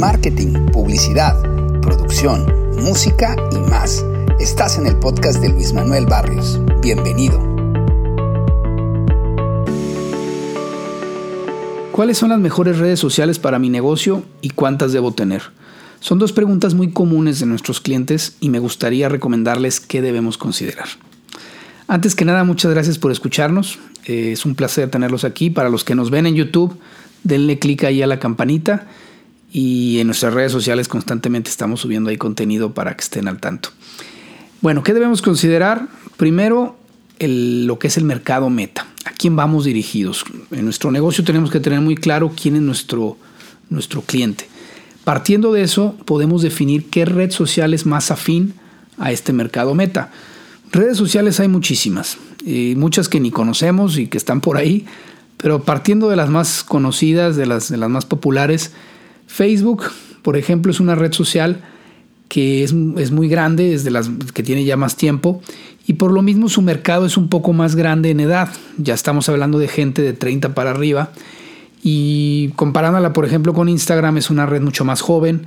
marketing, 0.00 0.54
publicidad, 0.72 1.38
producción, 1.82 2.46
música 2.82 3.36
y 3.52 3.58
más. 3.70 4.02
Estás 4.40 4.78
en 4.78 4.86
el 4.86 4.96
podcast 4.96 5.42
de 5.42 5.50
Luis 5.50 5.74
Manuel 5.74 6.06
Barrios. 6.06 6.58
Bienvenido. 6.80 7.38
¿Cuáles 11.92 12.16
son 12.16 12.30
las 12.30 12.38
mejores 12.38 12.78
redes 12.78 12.98
sociales 12.98 13.38
para 13.38 13.58
mi 13.58 13.68
negocio 13.68 14.24
y 14.40 14.48
cuántas 14.48 14.94
debo 14.94 15.12
tener? 15.12 15.42
Son 16.00 16.18
dos 16.18 16.32
preguntas 16.32 16.72
muy 16.72 16.92
comunes 16.92 17.38
de 17.38 17.44
nuestros 17.44 17.78
clientes 17.82 18.36
y 18.40 18.48
me 18.48 18.58
gustaría 18.58 19.10
recomendarles 19.10 19.80
qué 19.80 20.00
debemos 20.00 20.38
considerar. 20.38 20.88
Antes 21.88 22.14
que 22.14 22.24
nada, 22.24 22.42
muchas 22.44 22.70
gracias 22.70 22.98
por 22.98 23.12
escucharnos. 23.12 23.78
Eh, 24.06 24.32
es 24.32 24.46
un 24.46 24.54
placer 24.54 24.88
tenerlos 24.88 25.24
aquí. 25.24 25.50
Para 25.50 25.68
los 25.68 25.84
que 25.84 25.94
nos 25.94 26.10
ven 26.10 26.26
en 26.26 26.36
YouTube, 26.36 26.74
denle 27.22 27.58
clic 27.58 27.84
ahí 27.84 28.00
a 28.00 28.06
la 28.06 28.18
campanita 28.18 28.86
y 29.52 29.98
en 29.98 30.06
nuestras 30.06 30.34
redes 30.34 30.52
sociales 30.52 30.88
constantemente 30.88 31.50
estamos 31.50 31.80
subiendo 31.80 32.10
ahí 32.10 32.16
contenido 32.16 32.72
para 32.72 32.94
que 32.96 33.02
estén 33.02 33.28
al 33.28 33.40
tanto. 33.40 33.70
Bueno, 34.60 34.82
¿qué 34.82 34.94
debemos 34.94 35.22
considerar? 35.22 35.88
Primero, 36.16 36.76
lo 37.18 37.78
que 37.78 37.88
es 37.88 37.96
el 37.96 38.04
mercado 38.04 38.50
meta. 38.50 38.86
¿A 39.04 39.10
quién 39.12 39.34
vamos 39.34 39.64
dirigidos? 39.64 40.24
En 40.50 40.64
nuestro 40.64 40.90
negocio 40.90 41.24
tenemos 41.24 41.50
que 41.50 41.60
tener 41.60 41.80
muy 41.80 41.96
claro 41.96 42.32
quién 42.40 42.56
es 42.56 42.62
nuestro, 42.62 43.16
nuestro 43.70 44.02
cliente. 44.02 44.48
Partiendo 45.04 45.52
de 45.52 45.62
eso, 45.62 45.96
podemos 46.04 46.42
definir 46.42 46.90
qué 46.90 47.04
red 47.04 47.30
social 47.30 47.72
es 47.74 47.86
más 47.86 48.10
afín 48.10 48.54
a 48.98 49.12
este 49.12 49.32
mercado 49.32 49.74
meta. 49.74 50.10
Redes 50.70 50.98
sociales 50.98 51.40
hay 51.40 51.48
muchísimas, 51.48 52.18
y 52.44 52.74
muchas 52.76 53.08
que 53.08 53.18
ni 53.18 53.30
conocemos 53.30 53.98
y 53.98 54.06
que 54.06 54.18
están 54.18 54.40
por 54.40 54.56
ahí, 54.56 54.86
pero 55.36 55.64
partiendo 55.64 56.10
de 56.10 56.16
las 56.16 56.28
más 56.28 56.62
conocidas, 56.62 57.34
de 57.34 57.46
las, 57.46 57.70
de 57.70 57.78
las 57.78 57.88
más 57.88 58.04
populares, 58.04 58.72
Facebook, 59.30 59.84
por 60.22 60.36
ejemplo, 60.36 60.72
es 60.72 60.80
una 60.80 60.96
red 60.96 61.12
social 61.12 61.60
que 62.28 62.64
es, 62.64 62.72
muy 62.72 63.28
grande, 63.28 63.74
es 63.74 63.84
de 63.84 63.92
las 63.92 64.10
que 64.34 64.42
tiene 64.42 64.64
ya 64.64 64.76
más 64.76 64.96
tiempo 64.96 65.40
y 65.86 65.94
por 65.94 66.10
lo 66.10 66.20
mismo 66.20 66.48
su 66.48 66.62
mercado 66.62 67.06
es 67.06 67.16
un 67.16 67.28
poco 67.28 67.52
más 67.52 67.76
grande 67.76 68.10
en 68.10 68.18
edad. 68.18 68.48
Ya 68.76 68.92
estamos 68.92 69.28
hablando 69.28 69.60
de 69.60 69.68
gente 69.68 70.02
de 70.02 70.12
30 70.14 70.52
para 70.52 70.70
arriba 70.70 71.12
y 71.82 72.48
comparándola, 72.56 73.12
por 73.12 73.24
ejemplo, 73.24 73.54
con 73.54 73.68
Instagram, 73.68 74.18
es 74.18 74.30
una 74.30 74.46
red 74.46 74.62
mucho 74.62 74.84
más 74.84 75.00
joven, 75.00 75.46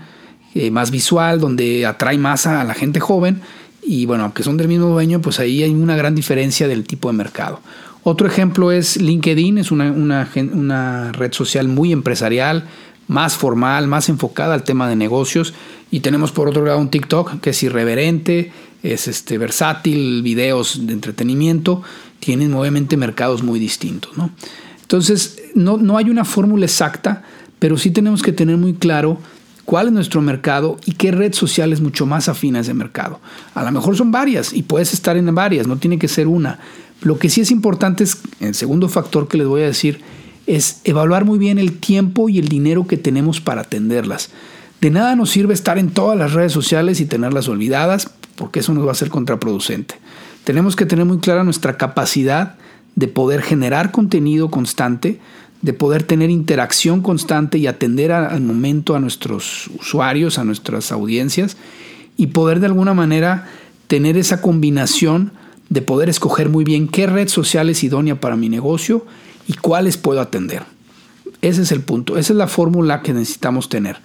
eh, 0.55 0.71
más 0.71 0.89
visual, 0.89 1.41
donde 1.41 1.85
atrae 1.85 2.17
más 2.17 2.47
a 2.47 2.63
la 2.63 2.73
gente 2.73 3.01
joven 3.01 3.41
y 3.81 4.05
bueno, 4.05 4.23
aunque 4.23 4.43
son 4.43 4.55
del 4.55 4.69
mismo 4.69 4.87
dueño, 4.87 5.21
pues 5.21 5.41
ahí 5.41 5.61
hay 5.61 5.71
una 5.71 5.97
gran 5.97 6.15
diferencia 6.15 6.69
del 6.69 6.85
tipo 6.85 7.09
de 7.09 7.17
mercado. 7.17 7.59
Otro 8.03 8.27
ejemplo 8.27 8.71
es 8.71 8.97
LinkedIn, 8.97 9.57
es 9.57 9.71
una, 9.71 9.91
una 9.91 11.11
red 11.11 11.33
social 11.33 11.67
muy 11.67 11.91
empresarial, 11.91 12.65
más 13.07 13.35
formal, 13.35 13.87
más 13.87 14.09
enfocada 14.09 14.53
al 14.53 14.63
tema 14.63 14.87
de 14.87 14.95
negocios. 14.95 15.53
Y 15.91 15.99
tenemos 15.99 16.31
por 16.31 16.47
otro 16.47 16.65
lado 16.65 16.79
un 16.79 16.89
TikTok 16.89 17.39
que 17.39 17.51
es 17.51 17.63
irreverente, 17.63 18.51
es 18.81 19.07
este, 19.07 19.37
versátil, 19.37 20.21
videos 20.23 20.85
de 20.85 20.93
entretenimiento, 20.93 21.81
tienen 22.19 22.53
obviamente 22.53 22.97
mercados 22.97 23.43
muy 23.43 23.59
distintos. 23.59 24.11
Entonces, 24.81 25.41
no, 25.55 25.77
no 25.77 25.97
hay 25.97 26.09
una 26.09 26.25
fórmula 26.25 26.65
exacta, 26.65 27.23
pero 27.59 27.77
sí 27.77 27.91
tenemos 27.91 28.21
que 28.21 28.31
tener 28.31 28.57
muy 28.57 28.73
claro 28.73 29.19
cuál 29.65 29.87
es 29.87 29.93
nuestro 29.93 30.21
mercado 30.21 30.77
y 30.85 30.93
qué 30.93 31.11
red 31.11 31.33
social 31.33 31.71
es 31.73 31.81
mucho 31.81 32.05
más 32.05 32.27
afín 32.29 32.55
a 32.55 32.59
ese 32.59 32.73
mercado. 32.73 33.19
A 33.55 33.63
lo 33.63 33.71
mejor 33.71 33.95
son 33.95 34.11
varias 34.11 34.53
y 34.53 34.63
puedes 34.63 34.93
estar 34.93 35.17
en 35.17 35.33
varias, 35.33 35.67
no 35.67 35.77
tiene 35.77 35.97
que 35.97 36.07
ser 36.07 36.27
una. 36.27 36.59
Lo 37.01 37.17
que 37.17 37.29
sí 37.29 37.41
es 37.41 37.51
importante 37.51 38.03
es, 38.03 38.17
el 38.39 38.55
segundo 38.55 38.89
factor 38.89 39.27
que 39.27 39.37
les 39.37 39.47
voy 39.47 39.61
a 39.61 39.65
decir, 39.65 40.01
es 40.47 40.81
evaluar 40.83 41.25
muy 41.25 41.39
bien 41.39 41.57
el 41.57 41.79
tiempo 41.79 42.29
y 42.29 42.39
el 42.39 42.47
dinero 42.47 42.85
que 42.87 42.97
tenemos 42.97 43.41
para 43.41 43.61
atenderlas. 43.61 44.29
De 44.81 44.89
nada 44.89 45.15
nos 45.15 45.29
sirve 45.29 45.53
estar 45.53 45.77
en 45.77 45.91
todas 45.91 46.17
las 46.17 46.33
redes 46.33 46.51
sociales 46.51 46.99
y 46.99 47.05
tenerlas 47.05 47.47
olvidadas, 47.47 48.09
porque 48.35 48.59
eso 48.59 48.73
nos 48.73 48.85
va 48.85 48.91
a 48.91 48.95
ser 48.95 49.09
contraproducente. 49.09 49.95
Tenemos 50.43 50.75
que 50.75 50.85
tener 50.85 51.05
muy 51.05 51.19
clara 51.19 51.43
nuestra 51.43 51.77
capacidad 51.77 52.55
de 52.95 53.07
poder 53.07 53.41
generar 53.41 53.91
contenido 53.91 54.51
constante, 54.51 55.19
de 55.61 55.73
poder 55.73 56.03
tener 56.03 56.29
interacción 56.29 57.01
constante 57.01 57.57
y 57.57 57.67
atender 57.67 58.11
al 58.11 58.41
momento 58.41 58.95
a 58.95 58.99
nuestros 58.99 59.69
usuarios, 59.79 60.37
a 60.37 60.43
nuestras 60.43 60.91
audiencias, 60.91 61.55
y 62.17 62.27
poder 62.27 62.59
de 62.59 62.65
alguna 62.65 62.93
manera 62.93 63.47
tener 63.87 64.17
esa 64.17 64.41
combinación 64.41 65.31
de 65.69 65.81
poder 65.81 66.09
escoger 66.09 66.49
muy 66.49 66.65
bien 66.65 66.89
qué 66.89 67.07
red 67.07 67.29
social 67.29 67.69
es 67.69 67.83
idónea 67.83 68.19
para 68.19 68.35
mi 68.35 68.49
negocio 68.49 69.05
y 69.47 69.53
cuáles 69.53 69.97
puedo 69.97 70.21
atender. 70.21 70.63
Ese 71.41 71.61
es 71.61 71.71
el 71.71 71.81
punto, 71.81 72.17
esa 72.17 72.33
es 72.33 72.37
la 72.37 72.47
fórmula 72.47 73.01
que 73.01 73.13
necesitamos 73.13 73.69
tener. 73.69 73.97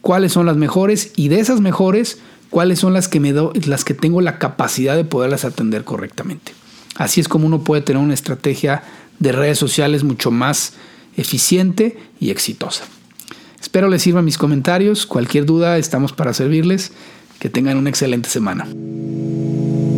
¿Cuáles 0.00 0.32
son 0.32 0.46
las 0.46 0.56
mejores? 0.56 1.12
Y 1.16 1.28
de 1.28 1.40
esas 1.40 1.60
mejores, 1.60 2.18
¿cuáles 2.50 2.78
son 2.78 2.92
las 2.92 3.08
que, 3.08 3.20
me 3.20 3.32
do, 3.32 3.52
las 3.66 3.84
que 3.84 3.94
tengo 3.94 4.20
la 4.20 4.38
capacidad 4.38 4.96
de 4.96 5.04
poderlas 5.04 5.44
atender 5.44 5.84
correctamente? 5.84 6.52
Así 6.94 7.20
es 7.20 7.28
como 7.28 7.46
uno 7.46 7.64
puede 7.64 7.82
tener 7.82 8.02
una 8.02 8.14
estrategia 8.14 8.82
de 9.18 9.32
redes 9.32 9.58
sociales 9.58 10.04
mucho 10.04 10.30
más 10.30 10.74
eficiente 11.16 11.98
y 12.20 12.30
exitosa. 12.30 12.84
Espero 13.60 13.88
les 13.88 14.02
sirvan 14.02 14.24
mis 14.24 14.38
comentarios. 14.38 15.06
Cualquier 15.06 15.44
duda, 15.44 15.76
estamos 15.78 16.12
para 16.12 16.32
servirles. 16.32 16.92
Que 17.38 17.50
tengan 17.50 17.76
una 17.76 17.90
excelente 17.90 18.30
semana. 18.30 18.66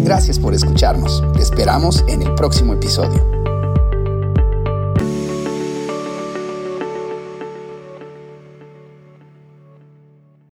Gracias 0.04 0.38
por 0.38 0.54
escucharnos. 0.54 1.22
Te 1.34 1.42
esperamos 1.42 2.04
en 2.08 2.22
el 2.22 2.34
próximo 2.34 2.72
episodio. 2.72 3.37